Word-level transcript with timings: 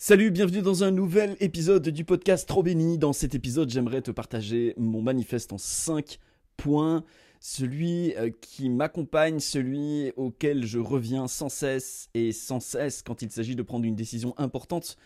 Salut, 0.00 0.30
bienvenue 0.30 0.62
dans 0.62 0.84
un 0.84 0.92
nouvel 0.92 1.36
épisode 1.40 1.88
du 1.88 2.04
podcast 2.04 2.46
Trop 2.46 2.62
Béni. 2.62 2.98
Dans 2.98 3.12
cet 3.12 3.34
épisode, 3.34 3.68
j'aimerais 3.68 4.00
te 4.00 4.12
partager 4.12 4.72
mon 4.76 5.02
manifeste 5.02 5.52
en 5.52 5.58
5 5.58 6.20
points. 6.56 7.02
Celui 7.40 8.14
euh, 8.14 8.30
qui 8.40 8.70
m'accompagne, 8.70 9.40
celui 9.40 10.12
auquel 10.16 10.64
je 10.64 10.78
reviens 10.78 11.26
sans 11.26 11.48
cesse 11.48 12.10
et 12.14 12.30
sans 12.30 12.60
cesse 12.60 13.02
quand 13.02 13.22
il 13.22 13.32
s'agit 13.32 13.56
de 13.56 13.62
prendre 13.62 13.86
une 13.86 13.96
décision 13.96 14.34
importante 14.38 14.96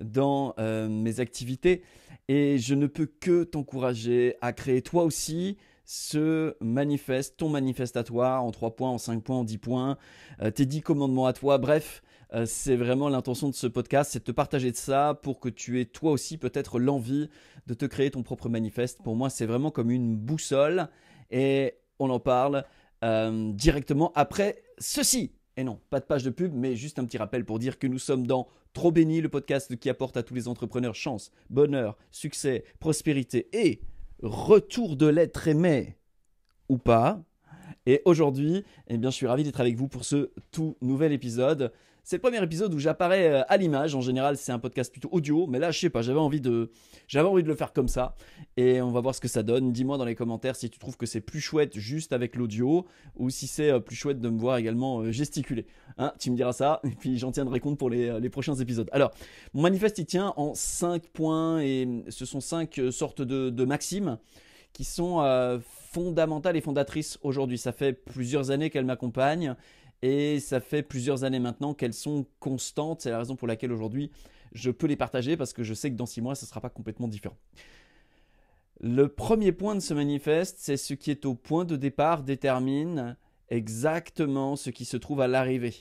dans 0.00 0.52
euh, 0.58 0.88
mes 0.88 1.20
activités. 1.20 1.82
Et 2.26 2.58
je 2.58 2.74
ne 2.74 2.88
peux 2.88 3.06
que 3.06 3.44
t'encourager 3.44 4.34
à 4.40 4.52
créer 4.52 4.82
toi 4.82 5.04
aussi 5.04 5.58
ce 5.92 6.54
manifeste, 6.60 7.36
ton 7.36 7.48
manifeste 7.48 7.96
à 7.96 8.04
toi, 8.04 8.38
en 8.38 8.52
3 8.52 8.76
points, 8.76 8.90
en 8.90 8.98
5 8.98 9.24
points, 9.24 9.38
en 9.38 9.44
10 9.44 9.58
points, 9.58 9.98
euh, 10.40 10.52
tes 10.52 10.64
10 10.64 10.82
commandements 10.82 11.26
à 11.26 11.32
toi, 11.32 11.58
bref, 11.58 12.04
euh, 12.32 12.46
c'est 12.46 12.76
vraiment 12.76 13.08
l'intention 13.08 13.48
de 13.48 13.56
ce 13.56 13.66
podcast, 13.66 14.12
c'est 14.12 14.20
de 14.20 14.24
te 14.24 14.30
partager 14.30 14.70
de 14.70 14.76
ça 14.76 15.18
pour 15.20 15.40
que 15.40 15.48
tu 15.48 15.80
aies 15.80 15.86
toi 15.86 16.12
aussi 16.12 16.38
peut-être 16.38 16.78
l'envie 16.78 17.28
de 17.66 17.74
te 17.74 17.86
créer 17.86 18.12
ton 18.12 18.22
propre 18.22 18.48
manifeste. 18.48 19.02
Pour 19.02 19.16
moi, 19.16 19.30
c'est 19.30 19.46
vraiment 19.46 19.72
comme 19.72 19.90
une 19.90 20.14
boussole 20.14 20.86
et 21.32 21.74
on 21.98 22.08
en 22.08 22.20
parle 22.20 22.64
euh, 23.02 23.50
directement 23.52 24.12
après 24.14 24.62
ceci. 24.78 25.32
Et 25.56 25.64
non, 25.64 25.80
pas 25.90 25.98
de 25.98 26.04
page 26.04 26.22
de 26.22 26.30
pub, 26.30 26.54
mais 26.54 26.76
juste 26.76 27.00
un 27.00 27.04
petit 27.04 27.18
rappel 27.18 27.44
pour 27.44 27.58
dire 27.58 27.80
que 27.80 27.88
nous 27.88 27.98
sommes 27.98 28.28
dans 28.28 28.46
Trop 28.74 28.92
Béni, 28.92 29.20
le 29.20 29.28
podcast 29.28 29.76
qui 29.76 29.90
apporte 29.90 30.16
à 30.16 30.22
tous 30.22 30.34
les 30.34 30.46
entrepreneurs 30.46 30.94
chance, 30.94 31.32
bonheur, 31.50 31.98
succès, 32.12 32.62
prospérité 32.78 33.48
et 33.52 33.80
retour 34.22 34.96
de 34.96 35.06
l'être 35.06 35.48
aimé 35.48 35.96
ou 36.68 36.78
pas. 36.78 37.22
Et 37.86 38.02
aujourd'hui, 38.04 38.64
eh 38.88 38.98
bien, 38.98 39.10
je 39.10 39.16
suis 39.16 39.26
ravi 39.26 39.42
d'être 39.42 39.60
avec 39.60 39.76
vous 39.76 39.88
pour 39.88 40.04
ce 40.04 40.30
tout 40.50 40.76
nouvel 40.80 41.12
épisode. 41.12 41.72
C'est 42.02 42.16
le 42.16 42.20
premier 42.20 42.42
épisode 42.42 42.72
où 42.74 42.78
j'apparais 42.78 43.26
euh, 43.28 43.42
à 43.48 43.56
l'image. 43.56 43.94
En 43.94 44.00
général, 44.00 44.36
c'est 44.36 44.52
un 44.52 44.58
podcast 44.58 44.90
plutôt 44.90 45.08
audio, 45.12 45.46
mais 45.46 45.58
là, 45.58 45.70
je 45.70 45.78
sais 45.78 45.90
pas, 45.90 46.02
j'avais 46.02 46.18
envie 46.18 46.40
de, 46.40 46.70
j'avais 47.08 47.28
envie 47.28 47.42
de 47.42 47.48
le 47.48 47.54
faire 47.54 47.72
comme 47.72 47.88
ça. 47.88 48.14
Et 48.56 48.80
on 48.80 48.90
va 48.90 49.00
voir 49.00 49.14
ce 49.14 49.20
que 49.20 49.28
ça 49.28 49.42
donne. 49.42 49.72
Dis-moi 49.72 49.98
dans 49.98 50.04
les 50.04 50.14
commentaires 50.14 50.56
si 50.56 50.70
tu 50.70 50.78
trouves 50.78 50.96
que 50.96 51.06
c'est 51.06 51.20
plus 51.20 51.40
chouette 51.40 51.78
juste 51.78 52.12
avec 52.12 52.36
l'audio 52.36 52.86
ou 53.16 53.30
si 53.30 53.46
c'est 53.46 53.70
euh, 53.70 53.80
plus 53.80 53.96
chouette 53.96 54.20
de 54.20 54.28
me 54.28 54.38
voir 54.38 54.56
également 54.56 55.00
euh, 55.00 55.12
gesticuler. 55.12 55.66
Hein, 55.98 56.12
tu 56.18 56.30
me 56.30 56.36
diras 56.36 56.52
ça, 56.52 56.80
et 56.84 56.94
puis 56.98 57.18
j'en 57.18 57.32
tiendrai 57.32 57.60
compte 57.60 57.78
pour 57.78 57.90
les, 57.90 58.30
prochains 58.30 58.54
épisodes. 58.54 58.88
Alors, 58.92 59.10
mon 59.54 59.62
manifeste, 59.62 59.98
il 59.98 60.06
tient 60.06 60.32
en 60.36 60.54
5 60.54 61.08
points, 61.08 61.60
et 61.60 62.04
ce 62.08 62.24
sont 62.24 62.40
5 62.40 62.80
sortes 62.90 63.22
de, 63.22 63.64
maximes 63.64 64.18
qui 64.72 64.84
sont 64.84 65.20
fondamentales 65.90 66.56
et 66.56 66.60
fondatrices 66.60 67.18
aujourd'hui. 67.22 67.58
Ça 67.58 67.72
fait 67.72 67.92
plusieurs 67.92 68.52
années 68.52 68.70
qu'elles 68.70 68.84
m'accompagnent 68.84 69.56
et 70.02 70.40
ça 70.40 70.60
fait 70.60 70.82
plusieurs 70.82 71.24
années 71.24 71.40
maintenant 71.40 71.74
qu'elles 71.74 71.94
sont 71.94 72.26
constantes. 72.38 73.02
C'est 73.02 73.10
la 73.10 73.18
raison 73.18 73.36
pour 73.36 73.48
laquelle 73.48 73.72
aujourd'hui 73.72 74.10
je 74.52 74.70
peux 74.70 74.86
les 74.86 74.96
partager 74.96 75.36
parce 75.36 75.52
que 75.52 75.62
je 75.62 75.74
sais 75.74 75.90
que 75.90 75.96
dans 75.96 76.06
six 76.06 76.20
mois, 76.20 76.34
ce 76.34 76.44
ne 76.44 76.48
sera 76.48 76.60
pas 76.60 76.70
complètement 76.70 77.08
différent. 77.08 77.36
Le 78.80 79.08
premier 79.08 79.52
point 79.52 79.74
de 79.74 79.80
ce 79.80 79.92
manifeste, 79.92 80.56
c'est 80.58 80.78
ce 80.78 80.94
qui 80.94 81.10
est 81.10 81.26
au 81.26 81.34
point 81.34 81.66
de 81.66 81.76
départ 81.76 82.22
détermine 82.22 83.16
exactement 83.50 84.56
ce 84.56 84.70
qui 84.70 84.86
se 84.86 84.96
trouve 84.96 85.20
à 85.20 85.28
l'arrivée. 85.28 85.74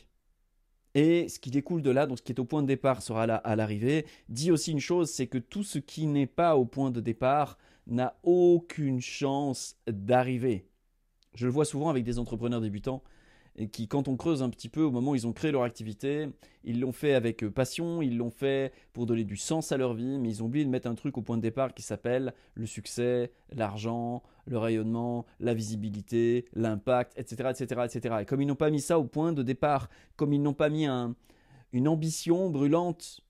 Et 0.95 1.29
ce 1.29 1.39
qui 1.39 1.51
découle 1.51 1.81
de 1.81 1.91
là, 1.91 2.07
donc 2.07 2.17
ce 2.17 2.23
qui 2.23 2.31
est 2.33 2.39
au 2.39 2.45
point 2.45 2.61
de 2.61 2.67
départ 2.67 3.01
sera 3.01 3.25
là 3.25 3.35
à 3.35 3.55
l'arrivée, 3.55 4.05
dit 4.27 4.51
aussi 4.51 4.71
une 4.71 4.79
chose, 4.79 5.09
c'est 5.09 5.27
que 5.27 5.37
tout 5.37 5.63
ce 5.63 5.79
qui 5.79 6.07
n'est 6.07 6.27
pas 6.27 6.57
au 6.57 6.65
point 6.65 6.91
de 6.91 6.99
départ 6.99 7.57
n'a 7.87 8.17
aucune 8.23 8.99
chance 8.99 9.77
d'arriver. 9.87 10.67
Je 11.35 11.45
le 11.45 11.51
vois 11.51 11.65
souvent 11.65 11.89
avec 11.89 12.03
des 12.03 12.19
entrepreneurs 12.19 12.59
débutants 12.59 13.03
et 13.55 13.67
qui, 13.67 13.87
quand 13.87 14.07
on 14.07 14.15
creuse 14.15 14.41
un 14.41 14.49
petit 14.49 14.69
peu 14.69 14.81
au 14.81 14.91
moment 14.91 15.11
où 15.11 15.15
ils 15.15 15.27
ont 15.27 15.33
créé 15.33 15.51
leur 15.51 15.63
activité, 15.63 16.29
ils 16.63 16.79
l'ont 16.79 16.91
fait 16.91 17.13
avec 17.13 17.43
euh, 17.43 17.51
passion, 17.51 18.01
ils 18.01 18.17
l'ont 18.17 18.29
fait 18.29 18.73
pour 18.93 19.05
donner 19.05 19.23
du 19.23 19.37
sens 19.37 19.71
à 19.71 19.77
leur 19.77 19.93
vie, 19.93 20.17
mais 20.17 20.29
ils 20.29 20.43
ont 20.43 20.45
oublié 20.45 20.65
de 20.65 20.69
mettre 20.69 20.87
un 20.87 20.95
truc 20.95 21.17
au 21.17 21.21
point 21.21 21.37
de 21.37 21.41
départ 21.41 21.73
qui 21.73 21.81
s'appelle 21.81 22.33
le 22.53 22.65
succès, 22.65 23.31
l'argent, 23.51 24.23
le 24.45 24.57
rayonnement, 24.57 25.25
la 25.39 25.53
visibilité, 25.53 26.45
l'impact, 26.53 27.13
etc., 27.17 27.51
etc., 27.51 27.81
etc. 27.85 28.15
Et 28.21 28.25
comme 28.25 28.41
ils 28.41 28.47
n'ont 28.47 28.55
pas 28.55 28.69
mis 28.69 28.81
ça 28.81 28.99
au 28.99 29.05
point 29.05 29.33
de 29.33 29.43
départ, 29.43 29.89
comme 30.15 30.33
ils 30.33 30.41
n'ont 30.41 30.53
pas 30.53 30.69
mis 30.69 30.87
une 31.71 31.87
ambition 31.87 32.49
brûlante, 32.49 33.21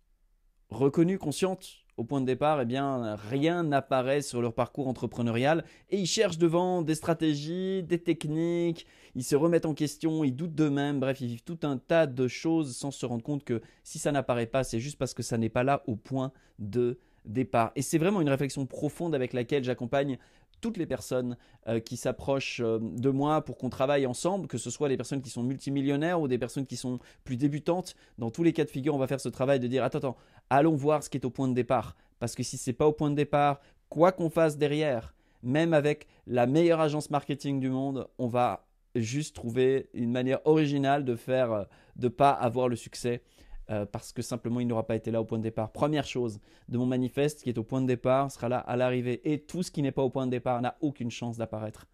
reconnue, 0.70 1.18
consciente, 1.18 1.86
au 2.00 2.06
point 2.06 2.22
de 2.22 2.26
départ, 2.26 2.62
eh 2.62 2.66
bien, 2.66 3.16
rien 3.16 3.64
n'apparaît 3.64 4.22
sur 4.22 4.42
leur 4.42 4.54
parcours 4.54 4.88
entrepreneurial 4.88 5.66
et 5.90 5.98
ils 5.98 6.08
cherchent 6.08 6.38
devant 6.38 6.82
des 6.82 6.96
stratégies, 6.96 7.84
des 7.84 8.00
techniques, 8.00 8.88
ils 9.16 9.24
se 9.24 9.36
remettent 9.36 9.66
en 9.66 9.74
question, 9.74 10.24
ils 10.24 10.34
doutent 10.34 10.56
d'eux-mêmes, 10.56 11.02
bref, 11.02 11.20
ils 11.20 11.28
vivent 11.28 11.44
tout 11.44 11.60
un 11.64 11.78
tas 11.78 12.08
de 12.08 12.28
choses 12.30 12.78
sans 12.78 12.92
se 12.92 13.06
rendre 13.06 13.22
compte 13.22 13.44
que 13.44 13.62
si 13.84 14.00
ça 14.00 14.14
n'apparaît 14.14 14.46
pas, 14.46 14.64
c'est 14.64 14.80
juste 14.80 14.98
parce 14.98 15.14
que 15.14 15.24
ça 15.24 15.38
n'est 15.38 15.50
pas 15.50 15.64
là 15.64 15.84
au 15.88 15.98
point 15.98 16.32
de 16.58 17.00
départ. 17.26 17.74
Et 17.76 17.82
c'est 17.82 17.98
vraiment 17.98 18.22
une 18.22 18.30
réflexion 18.30 18.66
profonde 18.66 19.14
avec 19.14 19.34
laquelle 19.34 19.66
j'accompagne 19.66 20.18
toutes 20.62 20.78
les 20.78 20.86
personnes 20.86 21.38
euh, 21.68 21.80
qui 21.80 21.98
s'approchent 21.98 22.62
euh, 22.64 22.80
de 22.82 23.10
moi 23.10 23.44
pour 23.44 23.58
qu'on 23.58 23.70
travaille 23.70 24.06
ensemble, 24.06 24.48
que 24.48 24.58
ce 24.58 24.70
soit 24.70 24.90
des 24.90 24.98
personnes 24.98 25.22
qui 25.22 25.30
sont 25.30 25.44
multimillionnaires 25.44 26.20
ou 26.22 26.28
des 26.28 26.38
personnes 26.38 26.66
qui 26.66 26.78
sont 26.78 27.00
plus 27.24 27.38
débutantes. 27.38 27.96
Dans 28.18 28.32
tous 28.32 28.44
les 28.44 28.54
cas 28.54 28.66
de 28.66 28.70
figure, 28.70 28.96
on 28.96 28.98
va 28.98 29.08
faire 29.08 29.22
ce 29.22 29.30
travail 29.30 29.60
de 29.60 29.68
dire 29.68 29.84
attends, 29.84 30.00
attends, 30.00 30.18
allons 30.50 30.76
voir 30.76 31.04
ce 31.04 31.10
qui 31.10 31.18
est 31.18 31.26
au 31.26 31.30
point 31.30 31.48
de 31.48 31.54
départ. 31.54 31.96
Parce 32.20 32.36
que 32.36 32.44
si 32.44 32.58
ce 32.58 32.70
n'est 32.70 32.76
pas 32.76 32.88
au 32.88 32.94
point 32.94 33.10
de 33.10 33.16
départ, 33.16 33.62
quoi 33.90 34.12
qu'on 34.12 34.30
fasse 34.30 34.58
derrière, 34.58 35.14
même 35.44 35.74
avec 35.74 36.08
la 36.28 36.46
meilleure 36.46 36.82
agence 36.82 37.10
marketing 37.10 37.60
du 37.60 37.70
monde, 37.70 38.08
on 38.18 38.28
va 38.28 38.66
juste 38.96 39.36
trouver 39.36 39.90
une 39.94 40.12
manière 40.12 40.40
originale 40.46 41.06
de 41.06 41.16
faire, 41.16 41.52
euh, 41.52 41.64
de 41.96 42.08
pas 42.08 42.32
avoir 42.32 42.68
le 42.68 42.76
succès 42.76 43.22
euh, 43.70 43.86
parce 43.86 44.12
que 44.12 44.22
simplement 44.22 44.60
il 44.60 44.68
n'aura 44.68 44.86
pas 44.86 44.96
été 44.96 45.12
là 45.12 45.22
au 45.22 45.26
point 45.26 45.38
de 45.38 45.44
départ. 45.44 45.72
Première 45.72 46.06
chose 46.06 46.40
de 46.68 46.78
mon 46.78 46.86
manifeste 46.86 47.44
qui 47.44 47.50
est 47.50 47.58
au 47.58 47.64
point 47.64 47.82
de 47.82 47.88
départ 47.88 48.32
sera 48.32 48.50
là 48.50 48.60
à 48.60 48.76
l'arrivée 48.76 49.22
et 49.32 49.40
tout 49.40 49.64
ce 49.64 49.72
qui 49.72 49.82
n'est 49.82 49.92
pas 49.92 50.02
au 50.02 50.10
point 50.10 50.26
de 50.26 50.32
départ 50.32 50.62
n'a 50.62 50.78
aucune 50.82 51.12
chance 51.12 51.38
d'apparaître. 51.38 51.86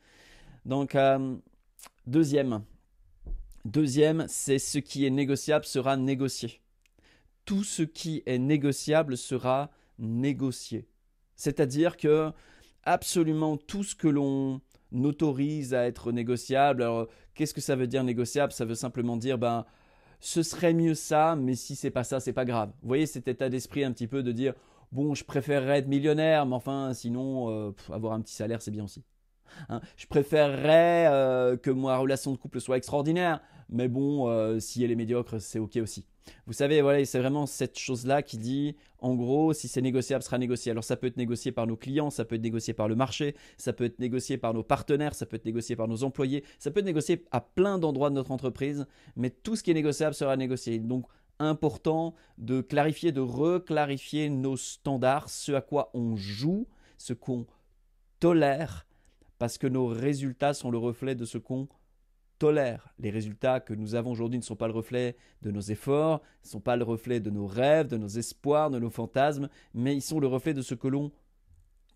Donc 0.65 0.95
euh, 0.95 1.35
deuxième, 2.07 2.63
deuxième, 3.65 4.25
c'est 4.27 4.59
ce 4.59 4.79
qui 4.79 5.05
est 5.05 5.09
négociable 5.11 5.65
sera 5.65 5.97
négocié. 5.97 6.61
Tout 7.45 7.63
ce 7.63 7.83
qui 7.83 8.23
est 8.25 8.39
négociable 8.39 9.17
sera 9.17 9.69
négocié. 9.99 10.87
C'est-à-dire 11.35 11.97
que 11.97 12.31
absolument 12.83 13.57
tout 13.57 13.83
ce 13.83 13.95
que 13.95 14.07
l'on 14.07 14.61
autorise 14.93 15.73
à 15.73 15.85
être 15.85 16.11
négociable. 16.11 16.83
Alors, 16.83 17.07
qu'est-ce 17.33 17.53
que 17.53 17.61
ça 17.61 17.75
veut 17.75 17.87
dire 17.87 18.03
négociable? 18.03 18.53
Ça 18.53 18.65
veut 18.65 18.75
simplement 18.75 19.17
dire, 19.17 19.37
ben, 19.37 19.65
ce 20.19 20.43
serait 20.43 20.73
mieux 20.73 20.95
ça, 20.95 21.35
mais 21.35 21.55
si 21.55 21.75
c'est 21.75 21.91
pas 21.91 22.03
ça, 22.03 22.19
c'est 22.19 22.33
pas 22.33 22.45
grave. 22.45 22.69
Vous 22.81 22.87
voyez 22.87 23.05
cet 23.05 23.27
état 23.27 23.49
d'esprit 23.49 23.83
un 23.83 23.91
petit 23.91 24.07
peu 24.07 24.23
de 24.23 24.31
dire 24.31 24.53
bon, 24.91 25.13
je 25.13 25.23
préférerais 25.23 25.79
être 25.79 25.87
millionnaire, 25.87 26.45
mais 26.45 26.55
enfin, 26.55 26.93
sinon, 26.93 27.49
euh, 27.49 27.71
avoir 27.91 28.13
un 28.13 28.21
petit 28.21 28.33
salaire, 28.33 28.61
c'est 28.61 28.71
bien 28.71 28.85
aussi. 28.85 29.03
Hein. 29.69 29.79
je 29.95 30.05
préférerais 30.07 31.07
euh, 31.07 31.55
que 31.55 31.69
ma 31.71 31.97
relation 31.97 32.31
de 32.31 32.37
couple 32.37 32.59
soit 32.59 32.77
extraordinaire, 32.77 33.41
mais 33.69 33.87
bon, 33.87 34.27
euh, 34.29 34.59
si 34.59 34.83
elle 34.83 34.91
est 34.91 34.95
médiocre, 34.95 35.39
c'est 35.39 35.59
ok 35.59 35.77
aussi. 35.77 36.05
Vous 36.47 36.53
savez, 36.53 36.81
voilà, 36.81 37.03
c'est 37.05 37.19
vraiment 37.19 37.45
cette 37.45 37.77
chose-là 37.77 38.23
qui 38.23 38.37
dit, 38.37 38.75
en 38.99 39.15
gros, 39.15 39.53
si 39.53 39.67
c'est 39.67 39.81
négociable, 39.81 40.23
sera 40.23 40.37
négocié. 40.37 40.71
Alors 40.71 40.83
ça 40.83 40.95
peut 40.95 41.07
être 41.07 41.17
négocié 41.17 41.51
par 41.51 41.67
nos 41.67 41.75
clients, 41.75 42.09
ça 42.09 42.25
peut 42.25 42.35
être 42.35 42.41
négocié 42.41 42.73
par 42.73 42.87
le 42.87 42.95
marché, 42.95 43.35
ça 43.57 43.73
peut 43.73 43.85
être 43.85 43.99
négocié 43.99 44.37
par 44.37 44.53
nos 44.53 44.63
partenaires, 44.63 45.13
ça 45.13 45.25
peut 45.25 45.35
être 45.35 45.45
négocié 45.45 45.75
par 45.75 45.87
nos 45.87 46.03
employés, 46.03 46.43
ça 46.59 46.71
peut 46.71 46.79
être 46.79 46.85
négocié 46.85 47.25
à 47.31 47.41
plein 47.41 47.77
d'endroits 47.77 48.09
de 48.09 48.15
notre 48.15 48.31
entreprise, 48.31 48.87
mais 49.15 49.29
tout 49.29 49.55
ce 49.55 49.63
qui 49.63 49.71
est 49.71 49.75
négociable 49.75 50.15
sera 50.15 50.35
négocié. 50.35 50.79
Donc 50.79 51.05
important 51.39 52.15
de 52.37 52.61
clarifier, 52.61 53.11
de 53.11 53.21
reclarifier 53.21 54.29
nos 54.29 54.57
standards, 54.57 55.29
ce 55.29 55.51
à 55.51 55.61
quoi 55.61 55.91
on 55.93 56.15
joue, 56.15 56.67
ce 56.97 57.13
qu'on 57.13 57.45
tolère, 58.19 58.87
parce 59.37 59.57
que 59.57 59.67
nos 59.67 59.87
résultats 59.87 60.53
sont 60.53 60.71
le 60.71 60.77
reflet 60.77 61.13
de 61.13 61.25
ce 61.25 61.37
qu'on 61.37 61.67
tolère. 62.39 62.93
Les 62.99 63.09
résultats 63.09 63.59
que 63.59 63.73
nous 63.73 63.95
avons 63.95 64.11
aujourd'hui 64.11 64.39
ne 64.39 64.43
sont 64.43 64.55
pas 64.55 64.67
le 64.67 64.73
reflet 64.73 65.15
de 65.41 65.51
nos 65.51 65.61
efforts, 65.61 66.21
ne 66.43 66.49
sont 66.49 66.59
pas 66.59 66.75
le 66.75 66.83
reflet 66.83 67.19
de 67.19 67.29
nos 67.29 67.47
rêves, 67.47 67.87
de 67.87 67.97
nos 67.97 68.07
espoirs, 68.07 68.69
de 68.69 68.79
nos 68.79 68.89
fantasmes, 68.89 69.49
mais 69.73 69.95
ils 69.95 70.01
sont 70.01 70.19
le 70.19 70.27
reflet 70.27 70.53
de 70.53 70.61
ce 70.61 70.75
que 70.75 70.87
l'on 70.87 71.11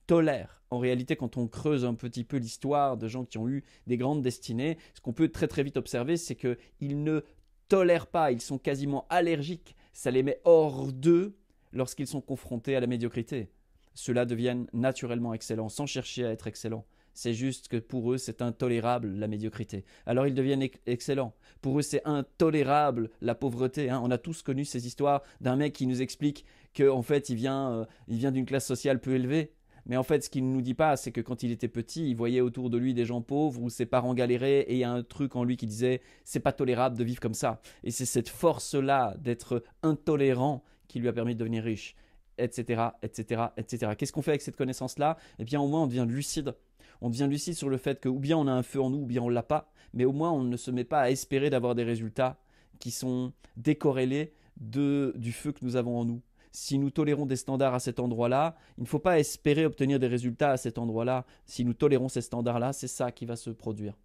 tolère. 0.08 0.62
En 0.72 0.80
réalité, 0.80 1.16
quand 1.16 1.38
on 1.38 1.48
creuse 1.48 1.86
un 1.86 1.94
petit 1.94 2.24
peu 2.24 2.38
l'histoire 2.38 2.98
de 2.98 3.08
gens 3.08 3.26
qui 3.26 3.38
ont 3.38 3.48
eu 3.48 3.64
des 3.88 3.98
grandes 3.98 4.22
destinées, 4.22 4.78
ce 4.94 5.02
qu'on 5.02 5.14
peut 5.14 5.30
très 5.30 5.48
très 5.48 5.64
vite 5.64 5.78
observer, 5.78 6.18
c'est 6.18 6.36
qu'ils 6.36 7.04
ne 7.04 7.22
tolèrent 7.68 8.08
pas, 8.08 8.32
ils 8.32 8.42
sont 8.42 8.58
quasiment 8.58 9.06
allergiques, 9.10 9.76
ça 9.94 10.12
les 10.12 10.24
met 10.24 10.42
hors 10.46 10.92
d'eux 10.92 11.38
lorsqu'ils 11.72 12.08
sont 12.08 12.22
confrontés 12.22 12.76
à 12.76 12.80
la 12.80 12.88
médiocrité. 12.88 13.52
Ceux-là 13.94 14.26
deviennent 14.26 14.68
naturellement 14.74 15.34
excellents 15.34 15.70
sans 15.70 15.86
chercher 15.86 16.26
à 16.26 16.32
être 16.32 16.48
excellents. 16.48 16.86
C'est 17.14 17.34
juste 17.34 17.68
que 17.68 17.78
pour 17.78 18.14
eux, 18.14 18.18
c'est 18.18 18.42
intolérable 18.42 19.14
la 19.16 19.28
médiocrité. 19.28 19.86
Alors 20.06 20.28
ils 20.28 20.34
deviennent 20.34 20.68
excellents. 20.86 21.34
Pour 21.62 21.80
eux, 21.80 21.82
c'est 21.82 22.06
intolérable 22.06 23.10
la 23.22 23.36
pauvreté. 23.36 23.90
Hein. 23.90 24.02
On 24.04 24.12
a 24.12 24.18
tous 24.18 24.42
connu 24.42 24.66
ces 24.66 24.88
histoires 24.88 25.24
d'un 25.42 25.56
mec 25.56 25.74
qui 25.74 25.88
nous 25.88 26.02
explique 26.02 26.46
qu'en 26.76 27.02
fait, 27.02 27.30
il 27.30 27.36
vient, 27.36 27.72
euh, 27.72 27.86
vient 28.08 28.32
d'une 28.32 28.46
classe 28.46 28.66
sociale 28.66 29.00
peu 29.00 29.16
élevée. 29.16 29.52
Mais 29.86 29.98
en 29.98 30.04
fait, 30.04 30.24
ce 30.24 30.30
qu'il 30.30 30.48
ne 30.48 30.54
nous 30.54 30.62
dit 30.62 30.76
pas, 30.76 30.98
c'est 30.98 31.12
que 31.12 31.22
quand 31.22 31.42
il 31.42 31.52
était 31.52 31.68
petit, 31.68 32.10
il 32.10 32.16
voyait 32.16 32.42
autour 32.42 32.70
de 32.70 32.78
lui 32.78 32.94
des 32.94 33.06
gens 33.06 33.22
pauvres 33.22 33.62
ou 33.62 33.70
ses 33.70 33.88
parents 33.88 34.14
galéraient 34.14 34.62
et 34.62 34.74
il 34.74 34.80
y 34.80 34.84
a 34.84 34.92
un 34.92 35.04
truc 35.04 35.36
en 35.36 35.44
lui 35.44 35.58
qui 35.58 35.66
disait 35.66 36.02
c'est 36.24 36.40
pas 36.40 36.52
tolérable 36.52 36.98
de 36.98 37.04
vivre 37.04 37.20
comme 37.20 37.34
ça. 37.34 37.60
Et 37.84 37.92
c'est 37.92 38.06
cette 38.06 38.30
force-là 38.30 39.16
d'être 39.20 39.64
intolérant 39.82 40.64
qui 40.88 41.00
lui 41.00 41.08
a 41.08 41.14
permis 41.14 41.34
de 41.34 41.40
devenir 41.40 41.64
riche, 41.64 41.96
etc., 42.40 42.90
etc., 43.02 43.44
etc. 43.58 43.92
Qu'est-ce 43.98 44.12
qu'on 44.12 44.22
fait 44.22 44.32
avec 44.32 44.42
cette 44.42 44.56
connaissance-là? 44.56 45.18
Eh 45.38 45.44
bien, 45.44 45.60
au 45.60 45.68
moins, 45.68 45.84
on 45.84 45.88
devient 45.88 46.06
lucide. 46.08 46.56
On 47.02 47.10
devient 47.10 47.28
lucide 47.30 47.54
sur 47.54 47.70
le 47.70 47.78
fait 47.78 48.00
que 48.00 48.10
ou 48.10 48.20
bien 48.20 48.38
on 48.38 48.48
a 48.48 48.52
un 48.52 48.64
feu 48.64 48.82
en 48.82 48.90
nous, 48.90 49.00
ou 49.00 49.06
bien 49.06 49.22
on 49.22 49.30
l'a 49.30 49.44
pas, 49.44 49.72
mais 49.94 50.06
au 50.06 50.12
moins 50.12 50.32
on 50.32 50.44
ne 50.44 50.58
se 50.58 50.72
met 50.72 50.84
pas 50.84 51.02
à 51.02 51.10
espérer 51.10 51.50
d'avoir 51.50 51.76
des 51.76 51.84
résultats 51.84 52.38
qui 52.80 52.92
sont 52.92 53.34
décorrélés 53.58 54.34
de, 54.58 55.14
du 55.16 55.32
feu 55.32 55.52
que 55.52 55.64
nous 55.64 55.76
avons 55.76 55.98
en 55.98 56.06
nous. 56.06 56.22
Si 56.52 56.80
nous 56.80 56.90
tolérons 56.90 57.26
des 57.26 57.36
standards 57.36 57.76
à 57.76 57.80
cet 57.80 58.00
endroit-là, 58.00 58.58
il 58.78 58.82
ne 58.82 58.88
faut 58.88 59.00
pas 59.00 59.20
espérer 59.20 59.66
obtenir 59.66 60.00
des 60.00 60.08
résultats 60.08 60.52
à 60.52 60.58
cet 60.58 60.78
endroit-là. 60.78 61.26
Si 61.46 61.64
nous 61.64 61.74
tolérons 61.74 62.10
ces 62.10 62.22
standards-là, 62.22 62.74
c'est 62.74 62.88
ça 62.88 63.12
qui 63.12 63.26
va 63.26 63.36
se 63.36 63.52
produire. 63.52 63.96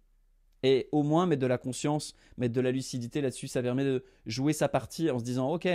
Et 0.63 0.87
au 0.91 1.03
moins 1.03 1.25
mettre 1.25 1.41
de 1.41 1.47
la 1.47 1.57
conscience, 1.57 2.13
mettre 2.37 2.53
de 2.53 2.61
la 2.61 2.71
lucidité 2.71 3.21
là-dessus, 3.21 3.47
ça 3.47 3.61
permet 3.61 3.83
de 3.83 4.05
jouer 4.25 4.53
sa 4.53 4.69
partie 4.69 5.09
en 5.09 5.19
se 5.19 5.23
disant 5.23 5.51
Ok, 5.51 5.67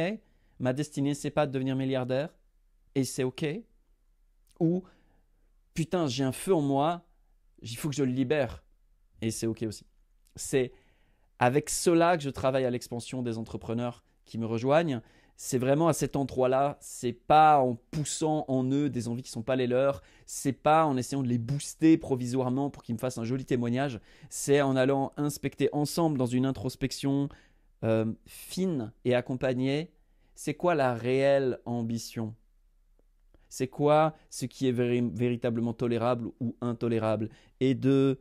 ma 0.59 0.73
destinée, 0.73 1.15
c'est 1.15 1.31
pas 1.31 1.47
de 1.47 1.53
devenir 1.53 1.77
milliardaire, 1.77 2.31
et 2.95 3.05
c'est 3.05 3.25
ok. 3.25 3.47
Ou 4.59 4.83
Putain, 5.75 6.09
j'ai 6.09 6.25
un 6.25 6.33
feu 6.33 6.55
en 6.55 6.61
moi, 6.61 7.07
il 7.63 7.77
faut 7.77 7.89
que 7.89 7.95
je 7.95 8.03
le 8.03 8.13
libère, 8.13 8.63
et 9.23 9.31
c'est 9.31 9.47
ok 9.47 9.63
aussi. 9.63 9.87
C'est 10.37 10.73
avec 11.39 11.71
cela 11.71 12.17
que 12.17 12.23
je 12.23 12.31
travaille 12.31 12.65
à 12.65 12.71
l'expansion 12.71 13.23
des 13.23 13.39
entrepreneurs 13.39 14.05
qui 14.25 14.37
me 14.37 14.47
rejoignent. 14.47 15.01
C'est 15.37 15.57
vraiment 15.57 15.89
à 15.89 15.95
cet 15.95 16.17
endroit-là, 16.17 16.77
c'est 16.81 17.15
pas 17.15 17.61
en 17.61 17.77
poussant 17.91 18.45
en 18.49 18.71
eux 18.71 18.91
des 18.91 19.09
envies 19.09 19.23
qui 19.23 19.31
sont 19.31 19.43
pas 19.43 19.57
les 19.57 19.67
leurs, 19.67 20.03
c'est 20.27 20.53
pas 20.53 20.85
en 20.85 20.99
essayant 20.99 21.23
de 21.23 21.29
les 21.29 21.39
booster 21.39 21.97
provisoirement 21.97 22.69
pour 22.69 22.83
qu'ils 22.83 22.95
me 22.95 23.01
fassent 23.01 23.17
un 23.17 23.25
joli 23.25 23.47
témoignage, 23.47 24.01
c'est 24.29 24.61
en 24.61 24.77
allant 24.77 25.15
inspecter 25.17 25.71
ensemble 25.73 26.19
dans 26.19 26.27
une 26.27 26.45
introspection 26.45 27.31
euh, 27.85 28.13
fine 28.27 28.93
et 29.07 29.15
accompagnée, 29.15 29.95
c'est 30.35 30.55
quoi 30.55 30.75
la 30.75 30.93
réelle 30.93 31.59
ambition? 31.65 32.35
C'est 33.50 33.69
quoi 33.69 34.17
ce 34.31 34.47
qui 34.47 34.67
est 34.67 34.73
véritablement 34.73 35.75
tolérable 35.75 36.31
ou 36.41 36.56
intolérable? 36.62 37.29
Et 37.61 37.75
de 37.75 38.19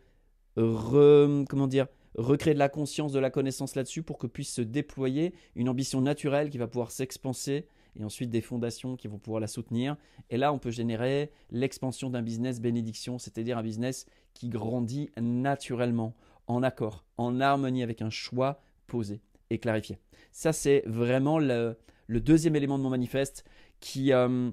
comment 0.56 1.68
dire, 1.68 1.88
recréer 2.16 2.54
de 2.54 2.60
la 2.60 2.70
conscience, 2.70 3.14
de 3.14 3.20
la 3.20 3.30
connaissance 3.30 3.76
là-dessus 3.76 4.04
pour 4.04 4.18
que 4.18 4.28
puisse 4.28 4.54
se 4.54 4.62
déployer 4.62 5.34
une 5.56 5.70
ambition 5.70 6.02
naturelle 6.02 6.50
qui 6.50 6.58
va 6.58 6.68
pouvoir 6.68 6.92
s'expanser 6.92 7.68
et 7.96 8.04
ensuite 8.04 8.30
des 8.30 8.42
fondations 8.42 8.96
qui 8.96 9.08
vont 9.08 9.18
pouvoir 9.18 9.40
la 9.40 9.48
soutenir. 9.48 9.96
Et 10.30 10.38
là, 10.38 10.54
on 10.54 10.60
peut 10.60 10.72
générer 10.72 11.32
l'expansion 11.52 12.10
d'un 12.10 12.22
business 12.22 12.62
bénédiction, 12.62 13.18
c'est-à-dire 13.18 13.58
un 13.58 13.64
business 13.64 14.06
qui 14.34 14.50
grandit 14.50 15.10
naturellement, 15.20 16.16
en 16.48 16.64
accord, 16.64 17.06
en 17.18 17.40
harmonie 17.40 17.84
avec 17.84 18.02
un 18.02 18.10
choix 18.10 18.62
posé 18.88 19.22
et 19.50 19.60
clarifié. 19.60 19.98
Ça, 20.32 20.54
c'est 20.54 20.84
vraiment 20.86 21.40
le, 21.40 21.78
deuxième 22.08 22.56
élément 22.56 22.78
de 22.78 22.84
mon 22.84 22.90
manifeste 22.90 23.46
qui, 23.80 24.14
euh, 24.14 24.52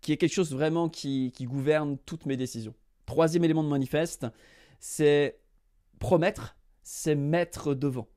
qui 0.00 0.12
est 0.12 0.16
quelque 0.16 0.32
chose 0.32 0.52
vraiment 0.52 0.88
qui, 0.88 1.32
gouverne 1.40 1.98
toutes 2.06 2.26
mes 2.26 2.36
décisions. 2.36 2.74
Troisième 3.06 3.44
élément 3.44 3.64
de 3.64 3.68
manifeste, 3.68 4.26
c'est 4.78 5.40
Promettre, 6.00 6.56
c'est 6.82 7.14
mettre 7.14 7.74
devant. 7.74 8.08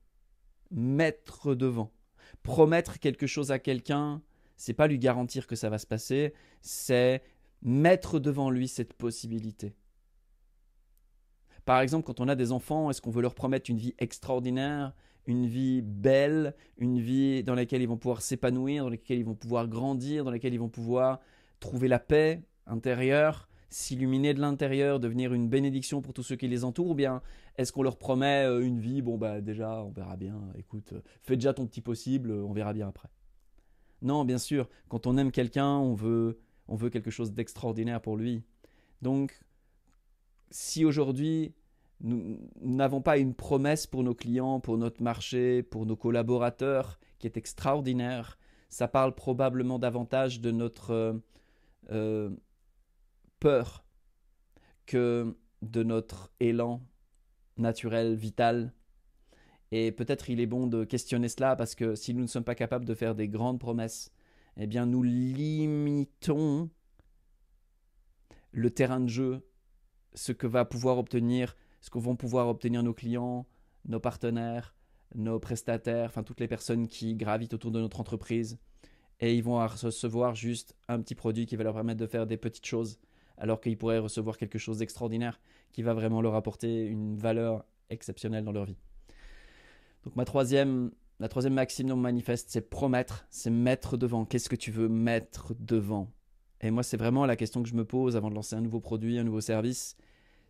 Mettre 0.72 1.54
devant. 1.54 1.92
Promettre 2.42 2.98
quelque 2.98 3.28
chose 3.28 3.52
à 3.52 3.60
quelqu'un, 3.60 4.22
c'est 4.56 4.74
pas 4.74 4.88
lui 4.88 4.98
garantir 4.98 5.48
que 5.48 5.58
ça 5.58 5.70
va 5.70 5.78
se 5.78 5.86
passer, 5.86 6.34
c'est 6.62 7.22
mettre 7.62 8.20
devant 8.20 8.50
lui 8.50 8.70
cette 8.70 8.94
possibilité. 8.94 9.76
Par 11.66 11.82
exemple, 11.82 12.06
quand 12.06 12.22
on 12.22 12.30
a 12.30 12.36
des 12.36 12.54
enfants, 12.54 12.90
est-ce 12.90 13.02
qu'on 13.02 13.12
veut 13.12 13.22
leur 13.22 13.36
promettre 13.36 13.70
une 13.70 13.78
vie 13.78 13.96
extraordinaire, 14.00 14.94
une 15.26 15.46
vie 15.46 15.82
belle, 15.82 16.56
une 16.78 17.00
vie 17.00 17.44
dans 17.44 17.56
laquelle 17.56 17.82
ils 17.82 17.88
vont 17.88 17.98
pouvoir 17.98 18.22
s'épanouir, 18.22 18.86
dans 18.86 18.90
laquelle 18.90 19.20
ils 19.20 19.26
vont 19.26 19.36
pouvoir 19.36 19.68
grandir, 19.68 20.24
dans 20.24 20.32
laquelle 20.32 20.54
ils 20.54 20.60
vont 20.60 20.70
pouvoir 20.70 21.20
trouver 21.64 21.88
la 21.88 22.00
paix 22.00 22.44
intérieure, 22.68 23.48
s'illuminer 23.70 24.34
de 24.34 24.42
l'intérieur, 24.42 25.00
devenir 25.00 25.34
une 25.34 25.48
bénédiction 25.48 26.02
pour 26.02 26.14
tous 26.14 26.22
ceux 26.22 26.36
qui 26.36 26.48
les 26.48 26.66
entourent, 26.66 26.92
ou 26.92 26.96
bien 26.96 27.22
est-ce 27.58 27.72
qu'on 27.72 27.84
leur 27.84 27.98
promet 27.98 28.46
euh, 28.46 28.60
une 28.60 28.80
vie 28.80 29.02
Bon, 29.02 29.18
bah 29.18 29.40
déjà, 29.40 29.82
on 29.84 29.90
verra 29.90 30.18
bien. 30.18 30.40
Écoute, 30.58 30.94
euh, 30.94 31.02
fais 31.22 31.36
déjà 31.36 31.54
ton 31.54 31.66
petit 31.66 31.82
possible, 31.82 32.32
euh, 32.32 32.44
on 32.44 32.52
verra 32.52 32.74
bien 32.74 32.90
après. 32.90 33.10
Non, 34.02 34.26
bien 34.26 34.38
sûr, 34.38 34.70
quand 34.90 35.08
on 35.08 35.18
aime 35.18 35.32
quelqu'un, 35.32 35.78
on 35.78 35.94
veut, 35.94 36.38
on 36.68 36.76
veut 36.76 36.90
quelque 36.90 37.12
chose 37.12 37.32
d'extraordinaire 37.32 38.02
pour 38.02 38.18
lui. 38.18 38.44
Donc, 39.02 39.40
si 40.52 40.84
aujourd'hui, 40.84 41.54
nous 42.02 42.40
n'avons 42.62 43.02
pas 43.02 43.18
une 43.18 43.34
promesse 43.34 43.88
pour 43.88 44.04
nos 44.04 44.14
clients, 44.14 44.60
pour 44.60 44.78
notre 44.78 45.02
marché, 45.02 45.64
pour 45.64 45.86
nos 45.86 45.96
collaborateurs 45.96 47.00
qui 47.20 47.28
est 47.28 47.38
extraordinaire, 47.38 48.38
ça 48.68 48.90
parle 48.90 49.16
probablement 49.16 49.80
davantage 49.80 50.42
de 50.42 50.52
notre 50.52 51.22
peur 53.40 53.86
que 54.86 55.38
de 55.62 55.84
notre 55.84 56.32
élan 56.40 56.82
naturel, 57.58 58.16
vital. 58.16 58.74
Et 59.72 59.92
peut-être 59.92 60.30
il 60.30 60.40
est 60.40 60.46
bon 60.46 60.68
de 60.68 60.84
questionner 60.84 61.30
cela 61.30 61.56
parce 61.56 61.76
que 61.76 61.96
si 61.96 62.14
nous 62.14 62.22
ne 62.22 62.28
sommes 62.28 62.44
pas 62.44 62.56
capables 62.56 62.86
de 62.86 62.94
faire 62.94 63.16
des 63.16 63.28
grandes 63.28 63.60
promesses, 63.60 64.12
eh 64.58 64.68
bien 64.68 64.86
nous 64.86 65.04
limitons 65.04 66.70
le 68.52 68.70
terrain 68.70 69.00
de 69.00 69.10
jeu, 69.10 69.48
ce 70.14 70.32
que 70.32 70.46
va 70.46 70.64
pouvoir 70.64 71.00
obtenir, 71.00 71.58
ce 71.82 71.90
que 71.90 71.98
vont 71.98 72.16
pouvoir 72.16 72.48
obtenir 72.48 72.84
nos 72.84 72.94
clients, 72.94 73.48
nos 73.86 74.00
partenaires, 74.00 74.76
nos 75.16 75.40
prestataires, 75.40 76.10
enfin 76.10 76.24
toutes 76.24 76.40
les 76.40 76.48
personnes 76.48 76.88
qui 76.88 77.16
gravitent 77.16 77.56
autour 77.56 77.72
de 77.72 77.80
notre 77.80 78.00
entreprise. 78.00 78.60
Et 79.20 79.36
ils 79.36 79.44
vont 79.44 79.66
recevoir 79.66 80.36
juste 80.36 80.76
un 80.88 81.02
petit 81.02 81.16
produit 81.16 81.46
qui 81.46 81.56
va 81.56 81.64
leur 81.64 81.74
permettre 81.74 82.00
de 82.00 82.08
faire 82.08 82.28
des 82.28 82.38
petites 82.38 82.66
choses 82.66 83.00
alors 83.38 83.62
qu'ils 83.62 83.78
pourraient 83.78 84.00
recevoir 84.00 84.38
quelque 84.38 84.60
chose 84.60 84.80
d'extraordinaire 84.80 85.40
qui 85.72 85.82
va 85.82 85.94
vraiment 85.94 86.22
leur 86.22 86.36
apporter 86.36 86.86
une 86.86 87.16
valeur 87.18 87.66
exceptionnelle 87.90 88.44
dans 88.44 88.52
leur 88.52 88.66
vie. 88.66 88.78
Donc 90.04 90.16
ma 90.16 90.26
troisième, 90.26 90.92
la 91.20 91.30
troisième 91.30 91.54
maxime 91.54 91.88
mon 91.90 91.96
manifeste, 91.96 92.50
c'est 92.50 92.70
promettre, 92.70 93.26
c'est 93.30 93.50
mettre 93.50 93.98
devant. 93.98 94.26
Qu'est-ce 94.26 94.50
que 94.50 94.56
tu 94.56 94.72
veux 94.72 94.88
mettre 94.88 95.56
devant? 95.60 96.12
Et 96.62 96.72
moi, 96.72 96.84
c'est 96.84 96.98
vraiment 96.98 97.26
la 97.26 97.36
question 97.36 97.62
que 97.62 97.70
je 97.70 97.76
me 97.76 97.86
pose 97.86 98.16
avant 98.16 98.30
de 98.30 98.36
lancer 98.36 98.56
un 98.56 98.62
nouveau 98.62 98.80
produit, 98.80 99.18
un 99.20 99.24
nouveau 99.24 99.42
service. 99.42 99.98